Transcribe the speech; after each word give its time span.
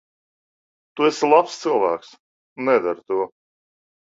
Tu 1.01 1.05
esi 1.09 1.29
labs 1.33 1.59
cilvēks. 1.65 2.09
Nedari 2.71 3.07
to. 3.13 3.21